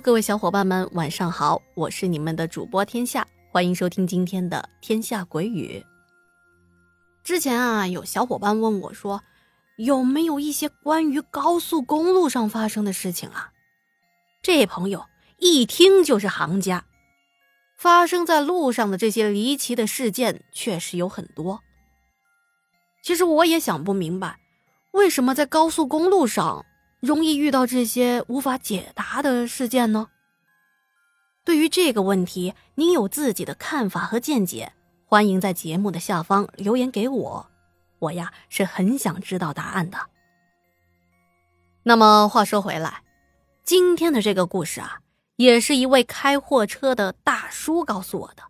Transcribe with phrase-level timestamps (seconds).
[0.00, 5.80] 各位小伙伴们，晚上好，我是你们的主播天下，欢迎收听今天的《天下鬼语》。
[7.22, 9.22] 之前啊，有小伙伴问我说，
[9.76, 13.52] 有没有一些关于高速公路上发生的事情啊？
[14.42, 15.04] 这朋友
[15.38, 16.84] 一听就是行家，
[17.76, 21.60] 发生在路上的这些离奇的事件确实有很多。
[23.02, 24.40] 其实我也想不明白，
[24.92, 26.64] 为什么在高速公路上？
[27.02, 30.08] 容易遇到这些无法解答的事件呢？
[31.44, 34.72] 对于这个问题，您有自己的看法和见解，
[35.04, 37.50] 欢迎在节目的下方留言给我，
[37.98, 39.98] 我呀是很想知道答案的。
[41.82, 43.02] 那么话说回来，
[43.64, 45.00] 今天的这个故事啊，
[45.34, 48.44] 也是一位开货车的大叔告诉我的。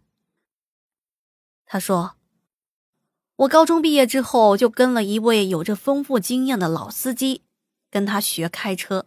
[1.65, 2.17] 他说，
[3.37, 7.41] 我高中毕业之后就跟了一位有着丰富经验的老司机。
[7.93, 9.05] 跟他学开车，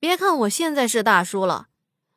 [0.00, 1.68] 别看我现在是大叔了，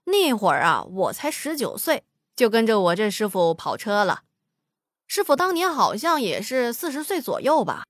[0.05, 2.03] 那会儿啊，我才十九岁，
[2.35, 4.23] 就跟着我这师傅跑车了。
[5.05, 7.85] 师傅当年好像也是四十岁左右吧。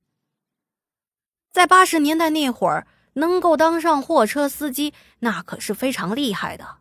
[1.54, 6.80] 在八十年代那会儿，能够当上货车司机，那可是非常厉害的，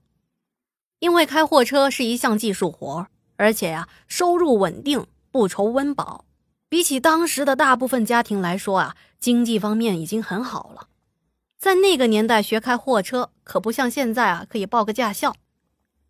[0.98, 6.24] 因为开货车是一项技术活，而且呀，收入稳定，不愁温饱。
[6.68, 10.88] 比起当时的大部分家庭来说啊，经济方面已经很好了。
[11.58, 15.36] 在那个年代学开货车可不像现在啊，可以报个驾校。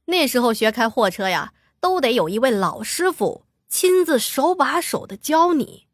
[0.06, 5.86] 那时候学开货车呀，都得有一位老师傅亲自手把手的教你。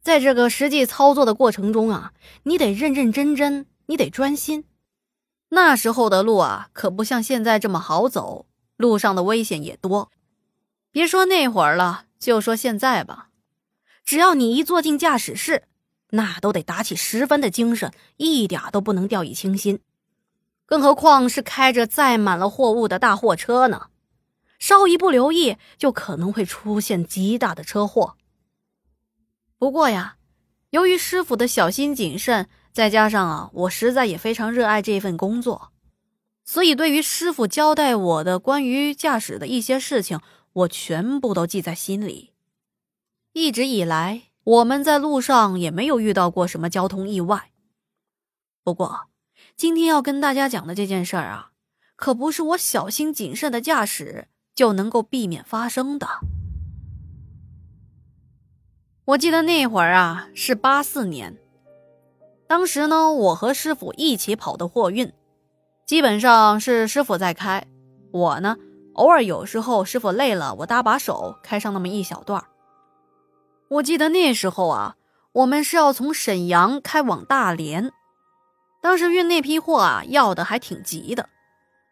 [0.00, 2.12] 在这个实际操作的过程中啊，
[2.44, 4.64] 你得认认真真，你得专心。
[5.50, 10.10] 那时候的路啊，可不像现在这么好走，路上的危险也多。
[10.90, 13.28] 别说那会儿了，就说现在吧。
[14.04, 15.67] 只要你一坐进驾驶室，
[16.10, 19.80] 那都得打起十分的精神，一点都不能掉以轻心。
[20.66, 23.88] 更何况是开着载满了货物的大货车呢？
[24.58, 28.16] 稍一不留意，就可能会出现极大的车祸。
[29.56, 30.16] 不过呀，
[30.70, 35.72] 由于师傅的小心谨慎，再加上啊，我实在也非常热爱这份工作，
[36.44, 40.20] 所以对于师傅交代我的关于驾驶的一些事情，
[40.52, 42.32] 我全部都记在心里。
[43.32, 47.50] 一直以来，我们在路上也没有遇到过什么交通意外。
[48.64, 49.08] 不过，
[49.54, 51.50] 今天要跟大家讲的这件事儿啊，
[51.96, 56.08] 可不是我小心谨慎的驾驶就能够避免发生的。
[59.04, 61.36] 我记得那会儿啊，是八四年，
[62.46, 65.12] 当时呢，我和师傅一起跑的货运，
[65.84, 67.66] 基本上是师傅在开，
[68.12, 68.56] 我呢，
[68.94, 72.48] 偶尔有时候师傅累了，我搭把手开上那么一小段儿。
[73.68, 74.96] 我记得那时候啊，
[75.32, 77.92] 我们是要从沈阳开往大连，
[78.80, 81.28] 当时运那批货啊，要的还挺急的，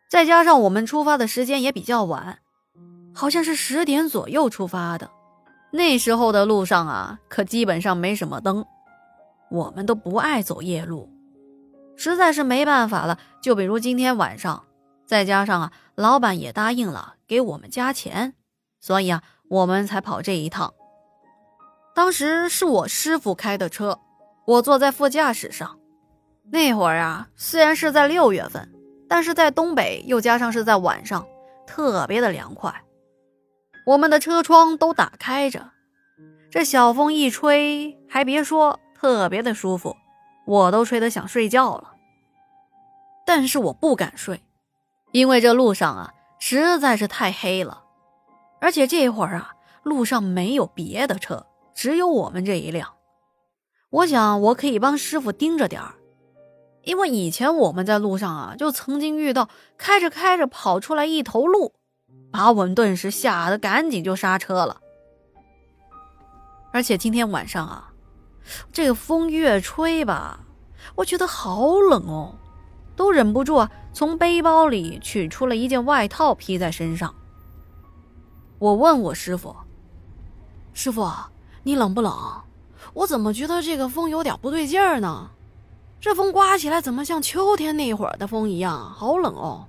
[0.09, 2.38] 再加上我们出发的时间也比较晚，
[3.14, 5.10] 好像是十点左右出发的。
[5.72, 8.64] 那时候的路上啊，可基本上没什么灯，
[9.50, 11.10] 我们都不爱走夜路，
[11.97, 13.19] 实在是没办法了。
[13.43, 14.64] 就比如今天晚上，
[15.04, 18.32] 再加上啊，老板也答应了给我们加钱，
[18.81, 20.72] 所以啊，我们才跑这一趟。
[21.97, 23.99] 当时是我师傅开的车，
[24.45, 25.79] 我坐在副驾驶上。
[26.53, 28.71] 那会儿啊，虽然是在六月份，
[29.09, 31.27] 但是在东北又加上是在晚上，
[31.67, 32.83] 特别的凉快。
[33.87, 35.71] 我们的车窗都打开着，
[36.51, 39.97] 这小风一吹，还别说，特别的舒服，
[40.45, 41.95] 我都吹得想睡觉了。
[43.25, 44.43] 但是我不敢睡，
[45.12, 47.85] 因为这路上啊实在是太黑了，
[48.61, 51.47] 而且这会儿啊路上没有别的车。
[51.76, 52.94] 只有我们这一辆，
[53.91, 55.97] 我想我可以帮师傅盯着点儿，
[56.84, 61.75] 因为以前我们在路上啊，就曾经遇到开着开着跑出来一头鹿，
[62.32, 64.81] 把我们顿时吓得赶紧就刹车了。
[66.73, 67.93] 而且今天晚上啊，
[68.72, 70.40] 这个风越吹吧，
[70.94, 72.38] 我觉得好冷哦，
[72.96, 77.14] 都忍不住啊从背包里取出了一件外套披在身上。
[78.58, 79.55] 我问我师傅，
[80.72, 81.06] 师傅。
[81.67, 82.15] 你冷不冷？
[82.95, 85.31] 我怎么觉得这个风有点不对劲儿呢？
[86.01, 89.67] 这风刮起来怎么像秋天那会儿的风一样，好冷哦。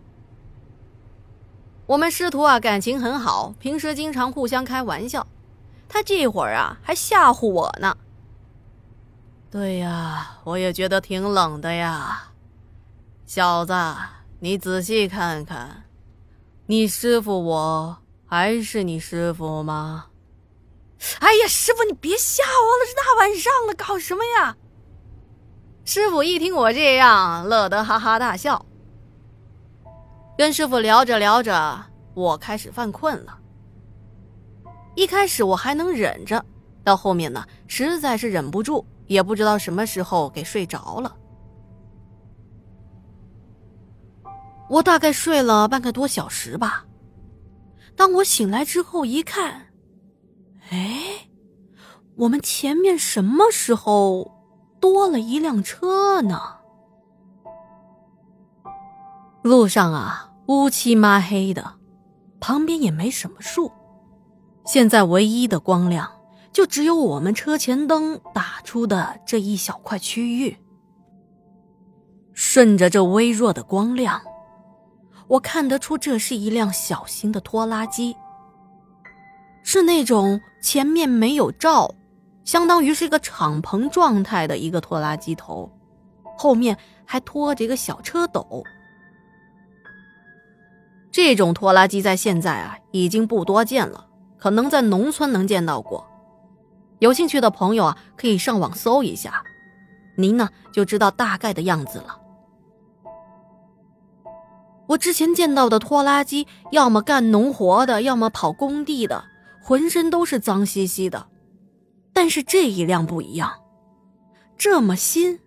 [1.88, 5.26] 我们师徒啊感情很好，平时经常互相开玩笑。
[5.90, 7.98] 他这会儿啊还吓唬我呢。
[9.50, 12.26] 对呀，我也觉得挺冷的呀。
[13.26, 13.74] 小子，
[14.42, 15.86] 你仔细看看，
[16.68, 17.98] 你师傅我
[18.28, 20.07] 还是你师傅吗？
[21.20, 22.86] 哎呀，师傅，你别吓我了！
[22.86, 24.56] 这大晚上的搞什么呀？
[25.86, 28.66] 师傅一听我这样，乐得哈哈大笑。
[30.38, 33.40] 跟师傅聊着聊着，我开始犯困了。
[34.96, 36.44] 一开始我还能忍着，
[36.84, 41.16] 到后面呢，实在是忍不住，也不知道什么时候给睡着了。
[44.70, 46.86] 我大概睡了半个多小时吧。
[47.96, 49.67] 当我醒来之后一看，
[50.70, 51.30] 哎，
[52.16, 54.32] 我们前面什么时候
[54.80, 56.40] 多了一辆车呢？
[59.42, 61.76] 路上啊，乌漆抹黑的，
[62.40, 63.72] 旁边也没什么树，
[64.66, 66.12] 现在唯一的光亮
[66.52, 70.58] 就只有我们车前灯打出的这一小块区域。
[72.34, 74.22] 顺着这微弱的光亮。
[75.28, 78.16] 我看得出，这是一辆小型的拖拉机，
[79.70, 81.94] 是那种前面没有罩，
[82.46, 85.70] 相当于是一个敞篷状态的一个拖拉机头，
[86.38, 88.64] 后面还拖着一个小车斗。
[91.12, 96.08] 这种拖拉机在现在啊已经不多见了，可能在农村能见到过。
[97.00, 99.44] 有兴趣的朋友啊，可以上网搜一下，
[100.16, 102.22] 您呢就知道大概的样子了。
[104.88, 109.26] 我之前见到的拖拉机，要么干农活的，要么跑工地的，
[109.68, 111.28] 浑身都是脏兮兮的。
[112.14, 113.52] 但是这一辆不一样，
[114.58, 115.38] 这么新，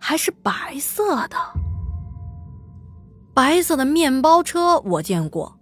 [0.00, 1.36] 还是白色的。
[3.32, 5.60] 白色的面包车我见过，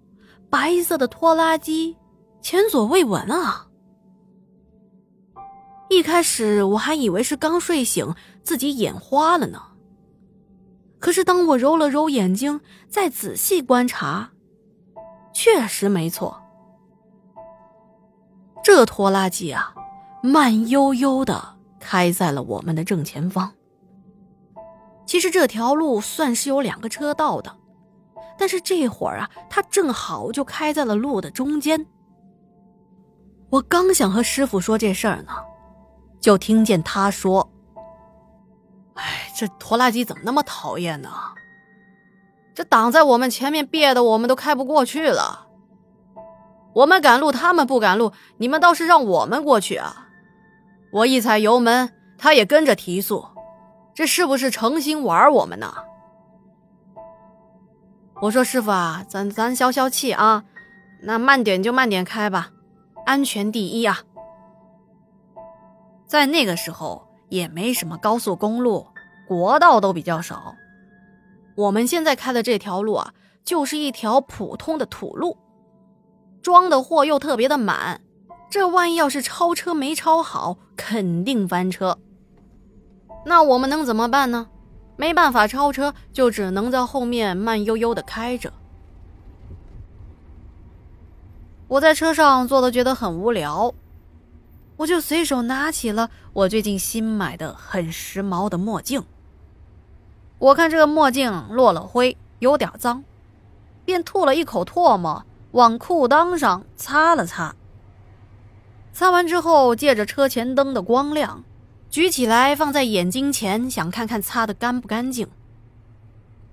[0.49, 1.95] 白色的拖拉机
[2.41, 3.67] 前所未闻啊！
[5.91, 9.61] 一开始我还以为是刚睡醒，自己眼花了呢。
[10.99, 14.31] 可是，当我揉了揉眼睛，再仔细观察，
[15.35, 16.43] 确实没错。
[18.67, 19.73] 这拖拉机啊，
[20.25, 23.53] 慢悠悠的开在了我们的正前方。
[25.07, 27.57] 其实这条路算是有两个车道的，
[28.37, 31.87] 但是这会儿啊，它正好就开在了路的中间。
[33.51, 35.31] 我刚想和师傅说这事儿呢，
[36.19, 37.49] 就听见他说。
[38.95, 41.09] 哎，这拖拉机怎么那么讨厌呢？
[42.53, 45.46] 这挡在我们前面，憋的我们都开不过去了。
[46.77, 50.09] 我们赶路，他们不赶路，你们倒是让我们过去啊！
[50.93, 53.27] 我一踩油门，他也跟着提速，
[53.95, 55.75] 这是不是诚心玩我们呢？
[58.21, 60.45] 我说师傅啊，咱咱消消气啊，
[61.03, 62.51] 那慢点就慢点开吧，
[63.07, 64.03] 安全第一啊！
[66.07, 67.05] 在那个时候。
[67.29, 68.87] 也没什么高速公路，
[69.27, 70.55] 国道都比较少。
[71.57, 73.13] 我们现在开的这条路啊，
[73.45, 75.37] 就是一条普通的土路，
[76.47, 78.01] 装的货又特别的满。
[78.49, 81.99] 这万一要是超车没超好，肯定翻车。
[83.25, 84.47] 那我们能怎么办呢？
[84.95, 88.53] 没办法超车，就只能在后面慢悠悠的开着。
[91.67, 93.75] 我在车上坐的觉得很无聊。
[94.77, 99.03] 我就随手拿起了我最近新买的很时髦的墨镜。
[100.39, 103.03] 我看这个墨镜落了灰，有点脏，
[103.85, 105.25] 便吐了一口唾沫，
[105.57, 107.57] 往裤裆上擦了擦。
[108.93, 111.43] 擦完之后，借着车前灯的光亮，
[111.89, 115.27] 举起来放在眼睛前，想看看擦的干不干净。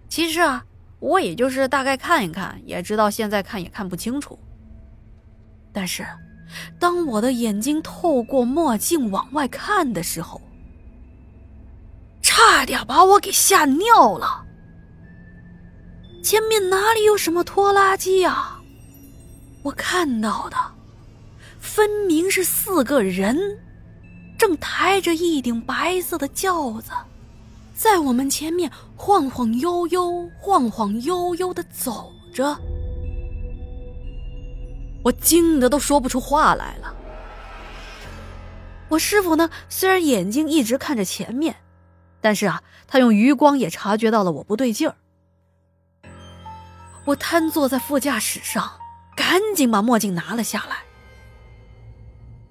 [0.07, 0.63] 其实啊，
[0.99, 4.39] 我也就是大概看一看，也知道现在看也看不清楚。
[5.73, 6.05] 但是。
[6.77, 10.39] 当我的眼睛透过墨镜往外看的时候，
[12.21, 14.45] 差点把我给吓尿了。
[16.21, 18.59] 前面哪里有什么拖拉机呀？
[19.63, 20.57] 我看到的
[21.59, 23.37] 分明是四个人，
[24.37, 26.91] 正抬着一顶白色的轿子，
[27.73, 32.57] 在我们前面晃晃悠悠、晃晃悠悠的走着。
[35.01, 36.93] 我惊得都说不出话来了。
[38.89, 41.55] 我师傅呢，虽然眼睛一直看着前面，
[42.19, 44.95] 但是啊，他用余光也察觉到了我不对劲儿。
[47.05, 48.71] 我瘫坐在副驾驶上，
[49.15, 50.77] 赶紧把墨镜拿了下来。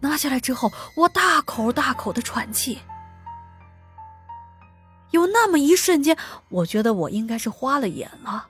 [0.01, 2.81] 拿下来之后，我大口大口的喘气。
[5.11, 6.17] 有那么一瞬间，
[6.49, 8.49] 我觉得我应该是花了眼了。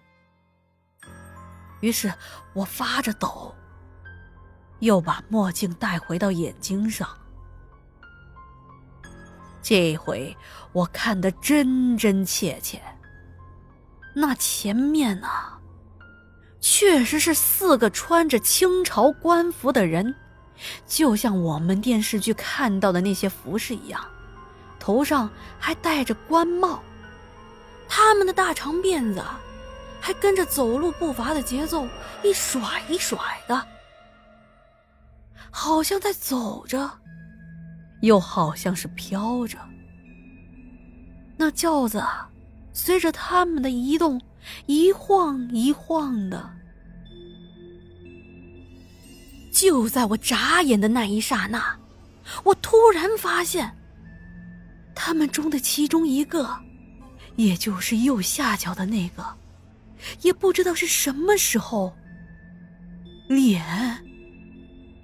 [1.81, 2.12] 于是
[2.54, 3.54] 我发着抖。
[4.78, 7.09] 又把墨镜带回到眼睛上，
[9.62, 10.37] 这回
[10.73, 12.83] 我看得真真切切。
[14.12, 15.28] 那前面呢，
[16.62, 20.14] 确实是四个穿着清朝官服的人，
[20.87, 24.00] 就像我们电视剧看到的那些服饰一样，
[24.78, 25.28] 头上
[25.59, 26.81] 还戴着官帽。
[27.88, 29.23] 他们的大长辫子，
[30.00, 31.87] 还跟着走路步伐的节奏
[32.23, 33.66] 一甩一甩的，
[35.50, 36.88] 好像在走着，
[38.02, 39.59] 又好像是飘着。
[41.37, 42.02] 那轿子
[42.73, 44.19] 随着他们的移动，
[44.67, 46.51] 一晃一晃的。
[49.53, 51.79] 就在我眨眼的那一刹那，
[52.43, 53.77] 我突然发现，
[54.95, 56.57] 他们中的其中一个，
[57.37, 59.25] 也就是右下角的那个，
[60.23, 61.95] 也不知道是什么时候，
[63.29, 63.63] 脸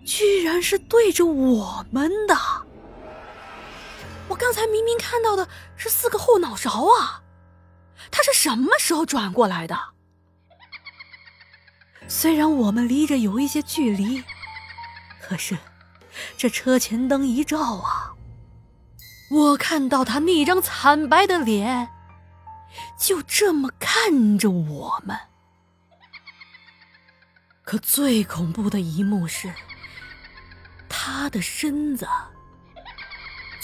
[0.04, 2.35] 居然是对着我们的。
[4.28, 7.23] 我刚才明明看到的是四个后脑勺啊，
[8.11, 9.78] 他是什么时候转过来的？
[12.09, 14.25] 虽然我们离着有一些距离。
[15.21, 15.59] 可是，
[16.37, 18.14] 这车前灯一照啊，
[19.31, 21.90] 我看到他那张惨白的脸，
[22.99, 25.19] 就这么看着我们。
[27.62, 29.52] 可最恐怖的一幕是，
[30.88, 32.09] 他的身子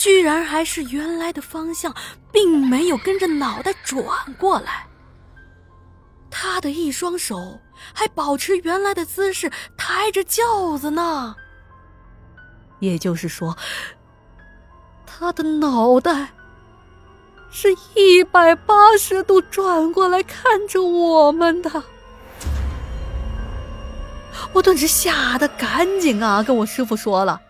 [0.04, 1.94] 居然还是原来的方向，
[2.30, 4.04] 并没有跟着脑袋转
[4.38, 4.86] 过来。
[6.30, 7.58] 他的一双手
[7.94, 11.34] 还保持原来的姿势，抬着轿子呢。
[12.80, 13.56] 也就是说，
[15.06, 16.34] 他的脑袋
[17.50, 21.82] 是一百八十度转过来看着我们的。
[24.52, 27.40] 我顿时吓得赶紧啊，跟我师傅说了：“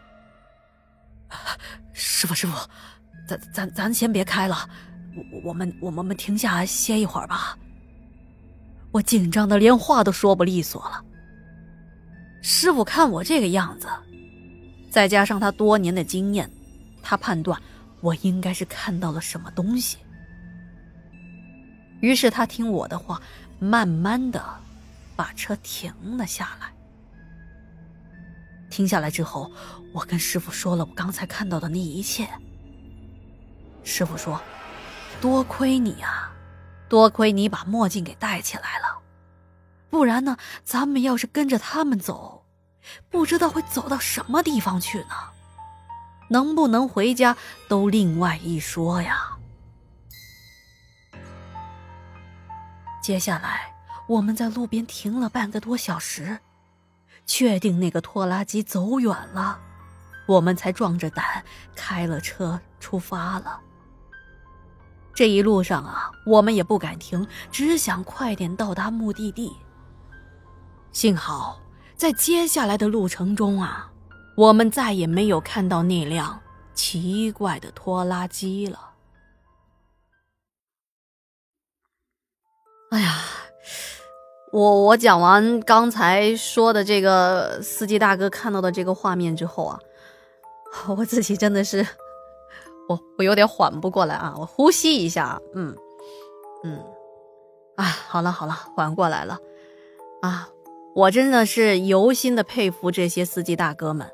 [2.15, 2.57] 师傅，师傅，
[3.27, 4.69] 咱咱咱先别开了，
[5.33, 7.59] 我我们我们们停下歇一会儿吧。”
[8.93, 11.05] 我紧张的连话都说不利索了。
[12.41, 13.89] 师傅看我这个样子。
[14.89, 16.49] 再加上他多年的经验，
[17.03, 17.61] 他判断
[18.01, 19.99] 我应该是看到了什么东西。
[22.01, 23.21] 于是他听我的话，
[23.59, 24.41] 慢慢的
[25.17, 26.73] 把车停了下来。
[28.71, 29.51] 停下来之后，
[29.95, 32.29] 我跟师傅说了我刚才看到的那一切。
[33.85, 34.43] 师傅说
[35.23, 36.33] ：“多亏你啊，
[36.89, 38.99] 多亏你把墨镜给戴起来了，
[39.89, 42.45] 不然呢，咱们要是跟着他们走。”
[43.09, 45.15] 不知道会走到什么地方去呢？
[46.29, 47.37] 能不能回家
[47.69, 49.39] 都另外一说呀。
[53.01, 53.73] 接下来
[54.07, 56.41] 我们在路边停了半个多小时，
[57.25, 59.59] 确定那个拖拉机走远了，
[60.27, 63.61] 我们才壮着胆开了车出发了。
[65.15, 69.57] 这一路上啊，我们也不敢停，只想快点到达目的地。
[70.93, 71.61] 幸好。
[71.97, 73.89] 在接下来的路程中啊，
[74.37, 76.41] 我们再也没有看到那辆
[76.75, 78.91] 奇怪的拖拉机了。
[82.91, 83.21] 哎呀，
[84.53, 89.79] 我我讲完刚才说的这个司机大哥看到的这个画面之后啊，
[90.97, 91.87] 我自己真的是，
[92.89, 95.75] 我我有点缓不过来啊，我呼吸一下，嗯
[96.65, 96.83] 嗯，
[97.77, 99.39] 啊，好了好了，缓过来了，
[100.23, 100.49] 啊。
[100.97, 104.09] 我真的是由心的佩服这些司机大哥们，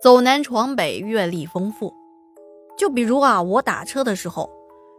[0.00, 1.92] 走南闯北，阅历丰富。
[2.76, 4.48] 就比如啊，我打车的时候，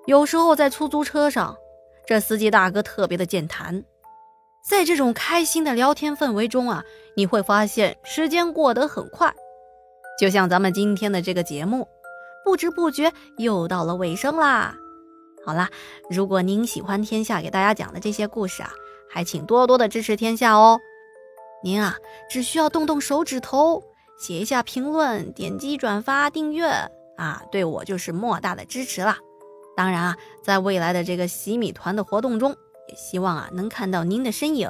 [0.07, 1.55] 有时候在出租车上，
[2.05, 3.81] 这司机大哥特别的健谈。
[4.69, 6.83] 在这种开心的聊天氛围中啊，
[7.15, 9.33] 你会发现时间过得很快，
[10.19, 11.88] 就像咱们今天的这个节目，
[12.43, 14.75] 不知不觉又到了尾声啦。
[15.45, 15.69] 好啦，
[16.09, 18.69] 如果您喜欢天下给大家讲的这些故事啊，
[19.09, 20.77] 还请多多的支持天下哦。
[21.63, 21.95] 您啊，
[22.29, 23.81] 只需要动动手指头，
[24.19, 26.67] 写一下评论，点击转发订阅
[27.15, 29.17] 啊，对我就是莫大的支持啦。
[29.77, 32.51] 当然啊，在未来的这个洗米团的活动中，
[32.89, 34.69] 也希望啊能看到您的身影。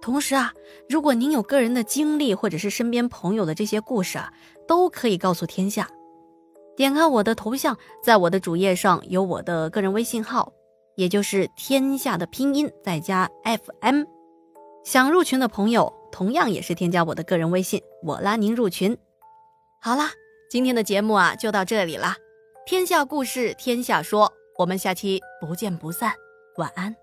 [0.00, 0.52] 同时啊，
[0.88, 4.32] 如果您有个人的经历或者是身边朋友的这些故事啊，
[4.66, 5.88] 都可以告诉天下。
[6.76, 10.52] 点开我的头像，在我的主页上有我的个人微信号，
[10.96, 14.04] 也就是天下的拼音再加 FM。
[14.82, 18.96] 想入群的朋友，同样也是添加我的个人微信，我拉您入群。
[19.82, 20.10] 好啦，
[20.50, 22.16] 今天的节目啊就到这里啦，
[22.64, 26.14] 天下故事天下说，我们下期不见不散，
[26.56, 26.99] 晚安。